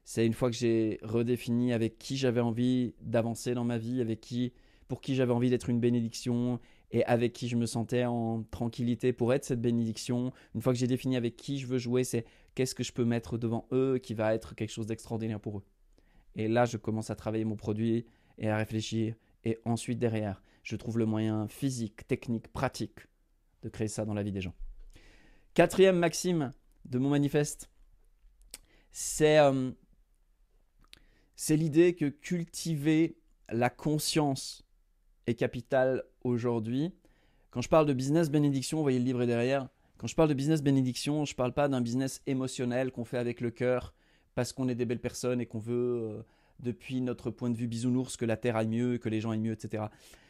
C'est 0.03 0.25
une 0.25 0.33
fois 0.33 0.49
que 0.51 0.55
j'ai 0.55 0.99
redéfini 1.01 1.73
avec 1.73 1.97
qui 1.97 2.17
j'avais 2.17 2.41
envie 2.41 2.93
d'avancer 3.01 3.53
dans 3.53 3.63
ma 3.63 3.77
vie, 3.77 4.01
avec 4.01 4.19
qui, 4.19 4.53
pour 4.87 5.01
qui 5.01 5.15
j'avais 5.15 5.31
envie 5.31 5.49
d'être 5.49 5.69
une 5.69 5.79
bénédiction 5.79 6.59
et 6.93 7.03
avec 7.05 7.33
qui 7.33 7.49
je 7.49 7.57
me 7.57 7.65
sentais 7.65 8.05
en 8.05 8.43
tranquillité 8.43 9.11
pour 9.13 9.33
être 9.33 9.43
cette 9.43 9.59
bénédiction. 9.59 10.31
Une 10.53 10.61
fois 10.61 10.71
que 10.71 10.79
j'ai 10.79 10.87
défini 10.87 11.17
avec 11.17 11.35
qui 11.35 11.57
je 11.57 11.65
veux 11.65 11.79
jouer, 11.79 12.03
c'est 12.03 12.23
qu'est-ce 12.53 12.75
que 12.75 12.83
je 12.83 12.93
peux 12.93 13.03
mettre 13.03 13.39
devant 13.39 13.67
eux 13.71 13.97
qui 13.97 14.13
va 14.13 14.35
être 14.35 14.53
quelque 14.53 14.69
chose 14.69 14.85
d'extraordinaire 14.85 15.39
pour 15.39 15.57
eux. 15.57 15.63
Et 16.35 16.47
là, 16.47 16.65
je 16.65 16.77
commence 16.77 17.09
à 17.09 17.15
travailler 17.15 17.45
mon 17.45 17.55
produit 17.55 18.05
et 18.37 18.47
à 18.47 18.57
réfléchir. 18.57 19.15
Et 19.43 19.59
ensuite, 19.65 19.97
derrière, 19.97 20.43
je 20.61 20.75
trouve 20.75 20.99
le 20.99 21.07
moyen 21.07 21.47
physique, 21.47 22.07
technique, 22.07 22.47
pratique 22.47 23.07
de 23.63 23.69
créer 23.69 23.87
ça 23.87 24.05
dans 24.05 24.13
la 24.13 24.21
vie 24.21 24.31
des 24.31 24.41
gens. 24.41 24.53
Quatrième 25.55 25.97
maxime 25.97 26.51
de 26.85 26.99
mon 26.99 27.09
manifeste, 27.09 27.69
c'est 28.91 29.39
euh, 29.39 29.71
l'idée 31.49 31.95
que 31.95 32.05
cultiver 32.05 33.17
la 33.49 33.71
conscience 33.71 34.62
est 35.27 35.35
capital 35.35 36.03
aujourd'hui. 36.23 36.91
Quand 37.51 37.61
je 37.61 37.69
parle 37.69 37.85
de 37.85 37.93
business 37.93 38.29
bénédiction, 38.29 38.77
vous 38.77 38.83
voyez 38.83 38.99
le 38.99 39.05
livre 39.05 39.21
est 39.21 39.27
derrière, 39.27 39.69
quand 39.97 40.07
je 40.07 40.15
parle 40.15 40.27
de 40.27 40.33
business 40.33 40.61
bénédiction, 40.61 41.23
je 41.23 41.31
ne 41.31 41.35
parle 41.37 41.53
pas 41.53 41.69
d'un 41.69 41.79
business 41.79 42.21
émotionnel 42.27 42.91
qu'on 42.91 43.05
fait 43.05 43.17
avec 43.17 43.39
le 43.39 43.51
cœur 43.51 43.93
parce 44.35 44.51
qu'on 44.51 44.67
est 44.67 44.75
des 44.75 44.85
belles 44.85 44.99
personnes 44.99 45.39
et 45.39 45.45
qu'on 45.45 45.59
veut, 45.59 46.01
euh, 46.01 46.21
depuis 46.59 46.99
notre 46.99 47.29
point 47.29 47.49
de 47.49 47.55
vue 47.55 47.67
bisounours, 47.67 48.17
que 48.17 48.25
la 48.25 48.35
terre 48.35 48.55
aille 48.55 48.67
mieux, 48.67 48.97
que 48.97 49.07
les 49.07 49.21
gens 49.21 49.31
aillent 49.31 49.39
mieux, 49.39 49.53
etc. 49.53 49.85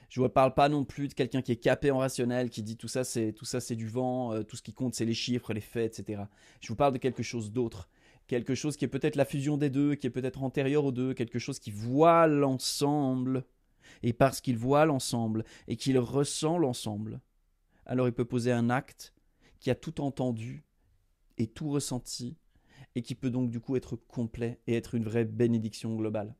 Je 0.09 0.21
ne 0.21 0.27
parle 0.27 0.53
pas 0.53 0.69
non 0.69 0.83
plus 0.83 1.07
de 1.07 1.13
quelqu'un 1.13 1.41
qui 1.41 1.51
est 1.51 1.57
capé 1.57 1.89
en 1.89 1.97
rationnel, 1.97 2.51
qui 2.51 2.61
dit 2.61 2.77
tout 2.77 2.87
ça 2.87 3.03
c'est 3.03 3.33
tout 3.33 3.45
ça 3.45 3.59
c'est 3.59 3.75
du 3.75 3.87
vent, 3.87 4.33
euh, 4.33 4.43
tout 4.43 4.55
ce 4.55 4.61
qui 4.61 4.73
compte 4.73 4.93
c'est 4.93 5.05
les 5.05 5.15
chiffres, 5.15 5.53
les 5.53 5.61
faits, 5.61 5.99
etc. 5.99 6.23
Je 6.61 6.67
vous 6.67 6.75
parle 6.75 6.93
de 6.93 6.99
quelque 6.99 7.23
chose 7.23 7.51
d'autre, 7.51 7.89
quelque 8.27 8.53
chose 8.53 8.77
qui 8.77 8.85
est 8.85 8.89
peut-être 8.89 9.15
la 9.15 9.25
fusion 9.25 9.57
des 9.57 9.71
deux, 9.71 9.95
qui 9.95 10.05
est 10.05 10.11
peut-être 10.11 10.43
antérieur 10.43 10.85
aux 10.85 10.91
deux, 10.91 11.15
quelque 11.15 11.39
chose 11.39 11.57
qui 11.57 11.71
voit 11.71 12.27
l'ensemble. 12.27 13.43
Et 14.01 14.13
parce 14.13 14.41
qu'il 14.41 14.57
voit 14.57 14.85
l'ensemble 14.85 15.43
et 15.67 15.75
qu'il 15.75 15.99
ressent 15.99 16.57
l'ensemble, 16.57 17.21
alors 17.85 18.07
il 18.07 18.13
peut 18.13 18.25
poser 18.25 18.51
un 18.51 18.69
acte 18.69 19.13
qui 19.59 19.69
a 19.69 19.75
tout 19.75 20.01
entendu 20.01 20.65
et 21.37 21.47
tout 21.47 21.69
ressenti, 21.69 22.37
et 22.95 23.01
qui 23.01 23.15
peut 23.15 23.29
donc 23.29 23.49
du 23.49 23.59
coup 23.59 23.75
être 23.75 23.95
complet 23.95 24.59
et 24.67 24.75
être 24.75 24.95
une 24.95 25.03
vraie 25.03 25.25
bénédiction 25.25 25.95
globale. 25.95 26.35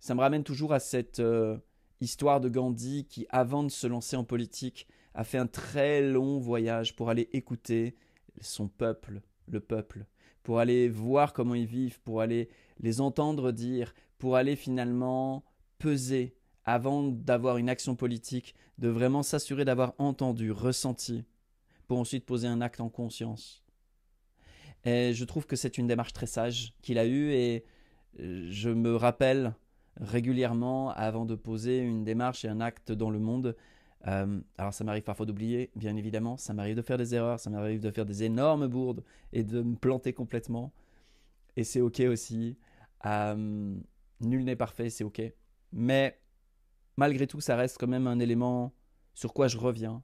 Ça 0.00 0.14
me 0.14 0.20
ramène 0.20 0.44
toujours 0.44 0.72
à 0.72 0.80
cette 0.80 1.20
euh, 1.20 1.58
histoire 2.00 2.40
de 2.40 2.48
Gandhi 2.48 3.06
qui, 3.06 3.26
avant 3.30 3.62
de 3.62 3.70
se 3.70 3.86
lancer 3.86 4.16
en 4.16 4.24
politique, 4.24 4.86
a 5.14 5.24
fait 5.24 5.38
un 5.38 5.46
très 5.46 6.02
long 6.02 6.38
voyage 6.38 6.96
pour 6.96 7.10
aller 7.10 7.28
écouter 7.32 7.96
son 8.40 8.68
peuple, 8.68 9.22
le 9.46 9.60
peuple, 9.60 10.06
pour 10.42 10.58
aller 10.58 10.88
voir 10.88 11.32
comment 11.32 11.54
ils 11.54 11.66
vivent, 11.66 12.00
pour 12.00 12.20
aller 12.20 12.48
les 12.80 13.00
entendre 13.00 13.52
dire, 13.52 13.94
pour 14.18 14.36
aller 14.36 14.56
finalement 14.56 15.44
peser, 15.78 16.34
avant 16.64 17.02
d'avoir 17.02 17.58
une 17.58 17.68
action 17.68 17.94
politique, 17.94 18.54
de 18.78 18.88
vraiment 18.88 19.22
s'assurer 19.22 19.64
d'avoir 19.64 19.94
entendu, 19.98 20.50
ressenti, 20.50 21.24
pour 21.86 21.98
ensuite 21.98 22.24
poser 22.24 22.48
un 22.48 22.60
acte 22.60 22.80
en 22.80 22.88
conscience. 22.88 23.62
Et 24.84 25.14
je 25.14 25.24
trouve 25.24 25.46
que 25.46 25.56
c'est 25.56 25.78
une 25.78 25.86
démarche 25.86 26.12
très 26.12 26.26
sage 26.26 26.74
qu'il 26.82 26.98
a 26.98 27.06
eue 27.06 27.32
et 27.32 27.64
euh, 28.20 28.48
je 28.50 28.70
me 28.70 28.94
rappelle 28.96 29.54
régulièrement 30.00 30.90
avant 30.90 31.24
de 31.24 31.34
poser 31.34 31.78
une 31.78 32.04
démarche 32.04 32.44
et 32.44 32.48
un 32.48 32.60
acte 32.60 32.92
dans 32.92 33.10
le 33.10 33.18
monde. 33.18 33.56
Euh, 34.06 34.40
alors 34.58 34.74
ça 34.74 34.84
m'arrive 34.84 35.02
parfois 35.02 35.24
d'oublier, 35.24 35.70
bien 35.76 35.96
évidemment, 35.96 36.36
ça 36.36 36.52
m'arrive 36.52 36.76
de 36.76 36.82
faire 36.82 36.98
des 36.98 37.14
erreurs, 37.14 37.40
ça 37.40 37.48
m'arrive 37.48 37.80
de 37.80 37.90
faire 37.90 38.04
des 38.04 38.22
énormes 38.24 38.66
bourdes 38.66 39.02
et 39.32 39.42
de 39.44 39.62
me 39.62 39.76
planter 39.76 40.12
complètement. 40.12 40.72
Et 41.56 41.64
c'est 41.64 41.80
ok 41.80 42.00
aussi. 42.10 42.58
Euh, 43.06 43.74
nul 44.20 44.44
n'est 44.44 44.56
parfait, 44.56 44.90
c'est 44.90 45.04
ok. 45.04 45.22
Mais 45.74 46.18
malgré 46.96 47.26
tout, 47.26 47.40
ça 47.40 47.56
reste 47.56 47.76
quand 47.78 47.88
même 47.88 48.06
un 48.06 48.20
élément 48.20 48.72
sur 49.12 49.34
quoi 49.34 49.48
je 49.48 49.58
reviens. 49.58 50.02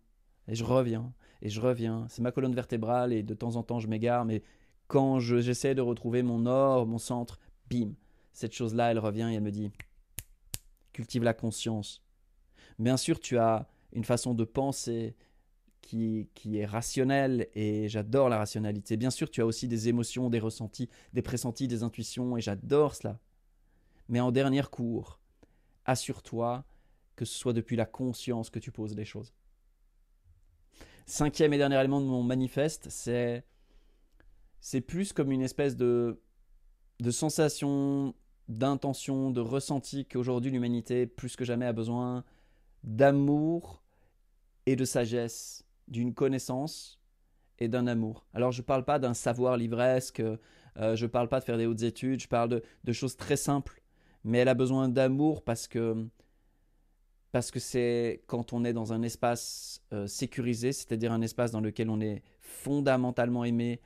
Et 0.48 0.54
je 0.56 0.64
reviens, 0.64 1.14
et 1.42 1.48
je 1.48 1.60
reviens. 1.60 2.06
C'est 2.08 2.22
ma 2.22 2.32
colonne 2.32 2.54
vertébrale, 2.54 3.12
et 3.12 3.22
de 3.22 3.34
temps 3.34 3.54
en 3.56 3.62
temps, 3.62 3.78
je 3.78 3.86
m'égare, 3.86 4.24
mais 4.24 4.42
quand 4.88 5.20
j'essaie 5.20 5.76
de 5.76 5.80
retrouver 5.80 6.22
mon 6.24 6.40
nord, 6.40 6.86
mon 6.86 6.98
centre, 6.98 7.38
bim, 7.70 7.92
cette 8.32 8.52
chose-là, 8.52 8.90
elle 8.90 8.98
revient 8.98 9.28
et 9.30 9.36
elle 9.36 9.42
me 9.42 9.52
dit 9.52 9.70
cultive 10.92 11.22
la 11.22 11.34
conscience. 11.34 12.02
Bien 12.80 12.96
sûr, 12.96 13.20
tu 13.20 13.38
as 13.38 13.68
une 13.92 14.04
façon 14.04 14.34
de 14.34 14.42
penser 14.42 15.14
qui, 15.82 16.28
qui 16.34 16.58
est 16.58 16.66
rationnelle 16.66 17.48
et 17.54 17.88
j'adore 17.88 18.28
la 18.28 18.38
rationalité. 18.38 18.96
Bien 18.96 19.10
sûr, 19.10 19.30
tu 19.30 19.40
as 19.40 19.46
aussi 19.46 19.68
des 19.68 19.88
émotions, 19.88 20.30
des 20.30 20.40
ressentis, 20.40 20.88
des 21.12 21.22
pressentis, 21.22 21.68
des 21.68 21.84
intuitions 21.84 22.36
et 22.36 22.40
j'adore 22.40 22.96
cela. 22.96 23.20
Mais 24.08 24.18
en 24.18 24.32
dernière 24.32 24.70
cours, 24.70 25.20
assure-toi 25.90 26.64
que 27.16 27.24
ce 27.24 27.36
soit 27.36 27.52
depuis 27.52 27.76
la 27.76 27.86
conscience 27.86 28.48
que 28.48 28.58
tu 28.58 28.70
poses 28.70 28.94
les 28.94 29.04
choses. 29.04 29.34
Cinquième 31.04 31.52
et 31.52 31.58
dernier 31.58 31.78
élément 31.78 32.00
de 32.00 32.06
mon 32.06 32.22
manifeste, 32.22 32.88
c'est 32.90 33.44
c'est 34.60 34.80
plus 34.80 35.12
comme 35.12 35.32
une 35.32 35.42
espèce 35.42 35.76
de, 35.76 36.20
de 37.00 37.10
sensation, 37.10 38.14
d'intention, 38.48 39.30
de 39.30 39.40
ressenti 39.40 40.04
qu'aujourd'hui 40.06 40.50
l'humanité, 40.50 41.06
plus 41.06 41.34
que 41.34 41.44
jamais, 41.44 41.66
a 41.66 41.72
besoin 41.72 42.24
d'amour 42.84 43.82
et 44.66 44.76
de 44.76 44.84
sagesse, 44.84 45.64
d'une 45.88 46.14
connaissance 46.14 47.00
et 47.58 47.68
d'un 47.68 47.86
amour. 47.86 48.26
Alors 48.34 48.52
je 48.52 48.60
ne 48.60 48.66
parle 48.66 48.84
pas 48.84 48.98
d'un 48.98 49.14
savoir 49.14 49.56
livresque, 49.56 50.20
euh, 50.20 50.96
je 50.96 51.04
ne 51.04 51.10
parle 51.10 51.28
pas 51.28 51.40
de 51.40 51.44
faire 51.44 51.58
des 51.58 51.66
hautes 51.66 51.82
études, 51.82 52.20
je 52.20 52.28
parle 52.28 52.62
de, 52.84 52.92
choses 52.92 53.16
très 53.16 53.36
simples, 53.36 53.79
mais 54.24 54.38
elle 54.38 54.48
a 54.48 54.54
besoin 54.54 54.88
d'amour 54.88 55.42
parce 55.42 55.68
que 55.68 56.06
parce 57.32 57.50
que 57.52 57.60
c'est 57.60 58.22
quand 58.26 58.52
on 58.52 58.64
est 58.64 58.72
dans 58.72 58.92
un 58.92 59.02
espace 59.02 59.82
euh, 59.92 60.06
sécurisé, 60.06 60.72
c'est-à-dire 60.72 61.12
un 61.12 61.22
espace 61.22 61.52
dans 61.52 61.60
lequel 61.60 61.88
on 61.88 62.00
est 62.00 62.22
fondamentalement 62.40 63.44
aimé, 63.44 63.80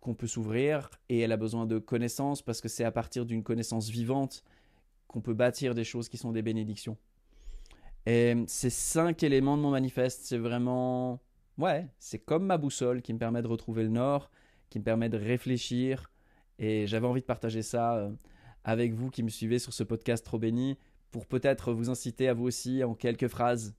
qu'on 0.00 0.14
peut 0.14 0.26
s'ouvrir 0.26 0.90
et 1.08 1.20
elle 1.20 1.32
a 1.32 1.36
besoin 1.36 1.66
de 1.66 1.78
connaissances 1.78 2.42
parce 2.42 2.60
que 2.60 2.68
c'est 2.68 2.84
à 2.84 2.90
partir 2.90 3.26
d'une 3.26 3.42
connaissance 3.42 3.88
vivante 3.88 4.44
qu'on 5.06 5.20
peut 5.20 5.34
bâtir 5.34 5.74
des 5.74 5.84
choses 5.84 6.08
qui 6.08 6.16
sont 6.16 6.32
des 6.32 6.42
bénédictions. 6.42 6.96
Et 8.06 8.34
ces 8.46 8.70
cinq 8.70 9.22
éléments 9.22 9.56
de 9.56 9.62
mon 9.62 9.70
manifeste, 9.70 10.22
c'est 10.24 10.38
vraiment... 10.38 11.20
Ouais, 11.58 11.86
c'est 11.98 12.18
comme 12.18 12.46
ma 12.46 12.56
boussole 12.56 13.02
qui 13.02 13.12
me 13.12 13.18
permet 13.18 13.42
de 13.42 13.46
retrouver 13.46 13.82
le 13.82 13.90
nord, 13.90 14.30
qui 14.70 14.78
me 14.78 14.84
permet 14.84 15.10
de 15.10 15.18
réfléchir. 15.18 16.10
Et 16.58 16.86
j'avais 16.86 17.06
envie 17.06 17.20
de 17.20 17.26
partager 17.26 17.60
ça 17.60 17.96
euh, 17.96 18.10
avec 18.64 18.92
vous 18.92 19.10
qui 19.10 19.22
me 19.22 19.28
suivez 19.28 19.58
sur 19.58 19.72
ce 19.72 19.82
podcast 19.82 20.24
trop 20.24 20.38
béni, 20.38 20.76
pour 21.10 21.26
peut-être 21.26 21.72
vous 21.72 21.90
inciter 21.90 22.28
à 22.28 22.34
vous 22.34 22.44
aussi, 22.44 22.84
en 22.84 22.94
quelques 22.94 23.28
phrases, 23.28 23.74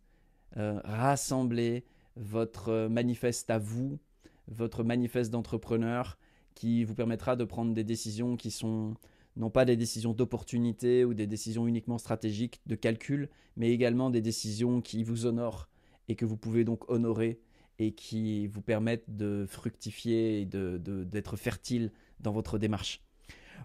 euh, 0.58 0.80
rassembler 0.84 1.86
votre 2.16 2.88
manifeste 2.90 3.50
à 3.50 3.58
vous, 3.58 4.00
votre 4.48 4.84
manifeste 4.84 5.32
d'entrepreneur 5.32 6.18
qui 6.56 6.84
vous 6.84 6.96
permettra 6.96 7.36
de 7.36 7.46
prendre 7.46 7.74
des 7.74 7.84
décisions 7.84 8.36
qui 8.36 8.52
sont 8.52 8.96
non 9.38 9.50
pas 9.50 9.64
des 9.64 9.78
décisions 9.78 10.14
d'opportunité 10.14 11.06
ou 11.06 11.14
des 11.14 11.28
décisions 11.28 11.68
uniquement 11.68 11.98
stratégiques 11.98 12.60
de 12.66 12.76
calcul, 12.76 13.30
mais 13.56 13.72
également 13.72 14.10
des 14.10 14.22
décisions 14.22 14.82
qui 14.82 15.04
vous 15.04 15.26
honorent 15.26 15.70
et 16.10 16.16
que 16.16 16.26
vous 16.26 16.38
pouvez 16.38 16.66
donc 16.66 16.90
honorer 16.90 17.40
et 17.80 17.94
qui 17.94 18.48
vous 18.48 18.62
permettent 18.62 19.16
de 19.16 19.46
fructifier 19.48 20.42
et 20.42 20.46
d'être 20.46 21.32
de, 21.32 21.38
fertile 21.38 21.92
dans 22.20 22.34
votre 22.34 22.58
démarche. 22.58 23.02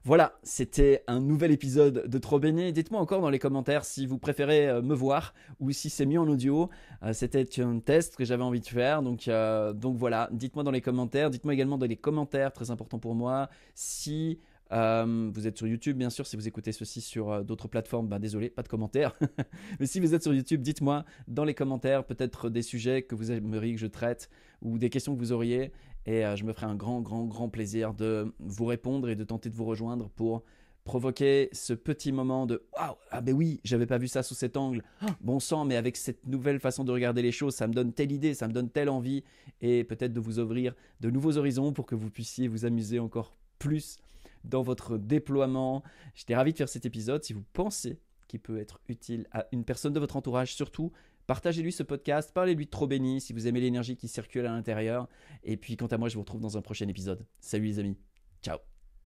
Voilà, 0.05 0.39
c'était 0.43 1.03
un 1.07 1.21
nouvel 1.21 1.51
épisode 1.51 2.07
de 2.07 2.19
Trop 2.19 2.39
Béni. 2.39 2.73
Dites-moi 2.73 3.01
encore 3.01 3.21
dans 3.21 3.31
les 3.31 3.39
commentaires 3.39 3.85
si 3.85 4.07
vous 4.07 4.19
préférez 4.19 4.69
euh, 4.69 4.83
me 4.83 4.95
voir 4.95 5.35
ou 5.61 5.73
si 5.73 5.91
c'est 5.91 6.07
mieux 6.07 6.21
en 6.21 6.29
audio. 6.29 6.71
Euh, 7.03 7.13
c'était 7.13 7.47
un 7.61 7.79
test 7.81 8.17
que 8.17 8.25
j'avais 8.25 8.43
envie 8.43 8.61
de 8.61 8.67
faire. 8.67 9.03
Donc, 9.03 9.29
euh, 9.29 9.73
donc 9.73 9.97
voilà, 9.97 10.29
dites-moi 10.33 10.65
dans 10.65 10.71
les 10.71 10.81
commentaires. 10.81 11.31
Dites-moi 11.31 11.55
également 11.55 11.79
dans 11.79 11.87
les 11.87 11.97
commentaires, 11.97 12.53
très 12.53 12.71
important 12.71 12.99
pour 12.99 13.15
moi, 13.15 13.49
si 13.75 14.41
vous 14.69 15.47
êtes 15.47 15.57
sur 15.57 15.69
YouTube, 15.69 15.97
bien 15.97 16.11
sûr. 16.11 16.27
Si 16.27 16.35
vous 16.35 16.49
écoutez 16.49 16.73
ceci 16.73 17.01
sur 17.01 17.45
d'autres 17.45 17.69
plateformes, 17.69 18.09
ben 18.09 18.19
désolé, 18.19 18.51
pas 18.51 18.63
de 18.63 18.69
commentaires. 18.69 19.17
Mais 19.81 19.87
si 19.87 20.01
vous 20.01 20.13
êtes 20.13 20.25
sur 20.25 20.35
YouTube, 20.35 20.61
dites-moi 20.61 21.05
dans 21.29 21.45
les 21.45 21.55
commentaires 21.55 22.05
peut-être 22.05 22.51
des 22.51 22.63
sujets 22.63 23.03
que 23.03 23.15
vous 23.15 23.31
aimeriez 23.31 23.75
que 23.75 23.81
je 23.81 23.87
traite 23.87 24.29
ou 24.63 24.77
des 24.77 24.91
questions 24.91 25.15
que 25.15 25.21
vous 25.21 25.31
auriez. 25.31 25.71
Et 26.07 26.25
euh, 26.25 26.37
je 26.37 26.45
me 26.45 26.53
ferai 26.53 26.67
un 26.67 26.77
grand, 26.77 27.01
grand, 27.01 27.25
grand 27.25 27.49
plaisir 27.49 27.93
de 27.93 28.33
vous 28.39 28.65
répondre 28.65 29.09
et 29.09 29.17
de 29.17 29.25
tenter 29.25 29.51
de 29.51 29.55
vous 29.55 29.65
rejoindre 29.65 30.09
pour 30.11 30.45
provoquer 30.85 31.49
ce 31.53 31.73
petit 31.73 32.13
moment 32.13 32.47
de 32.47 32.63
waouh! 32.79 32.95
Ah 33.11 33.21
ben 33.21 33.35
oui 33.35 33.61
j'avais 33.65 33.87
pas 33.87 33.99
vu 33.99 34.07
ça 34.07 34.23
sous 34.23 34.35
cet 34.35 34.57
angle. 34.57 34.85
Ah, 35.01 35.07
bon 35.21 35.41
sang 35.41 35.65
mais 35.65 35.75
avec 35.75 35.97
cette 35.97 36.25
nouvelle 36.27 36.61
façon 36.61 36.85
de 36.85 36.93
regarder 36.93 37.23
les 37.23 37.33
choses 37.33 37.57
ça 37.57 37.67
me 37.67 37.75
donne 37.75 37.93
telle 37.93 38.13
idée 38.13 38.35
ça 38.35 38.47
me 38.47 38.53
donne 38.53 38.71
telle 38.71 38.89
envie. 38.89 39.25
Et 39.61 39.83
peut-être 39.83 40.13
de 40.13 40.21
vous 40.21 40.39
ouvrir 40.39 40.75
de 41.01 41.11
nouveaux 41.11 41.39
horizons 41.39 41.73
pour 41.73 41.87
que 41.87 41.97
vous 41.97 42.11
puissiez 42.11 42.47
vous 42.47 42.65
amuser 42.65 43.01
encore 43.01 43.35
plus 43.59 43.97
dans 44.45 44.63
votre 44.63 44.97
déploiement. 44.97 45.83
J'étais 46.15 46.37
ravi 46.37 46.53
de 46.53 46.59
faire 46.59 46.69
cet 46.69 46.87
épisode. 46.87 47.25
Si 47.25 47.33
vous 47.33 47.45
pensez 47.53 47.99
qu'il 48.29 48.41
peut 48.41 48.59
être 48.59 48.81
utile 48.89 49.27
à 49.33 49.47
une 49.51 49.65
personne 49.65 49.93
de 49.93 50.01
votre 50.01 50.17
entourage 50.17 50.55
surtout 50.55 50.93
Partagez-lui 51.27 51.73
ce 51.73 51.83
podcast, 51.83 52.31
parlez-lui 52.33 52.67
de 52.67 52.71
trop 52.71 52.87
béni 52.87 53.21
si 53.21 53.33
vous 53.33 53.49
aimez 53.49 53.61
l'énergie 53.61 53.97
qui 53.97 54.09
circule 54.09 54.47
à 54.47 54.53
l'intérieur. 54.53 55.09
Et 55.43 55.57
puis 55.57 55.77
quant 55.77 55.87
à 55.87 55.99
moi, 55.99 56.09
je 56.09 56.15
vous 56.15 56.21
retrouve 56.21 56.41
dans 56.41 56.57
un 56.57 56.63
prochain 56.63 56.87
épisode. 56.89 57.27
Salut 57.41 57.67
les 57.67 57.79
amis. 57.79 57.99
Ciao. 58.43 58.59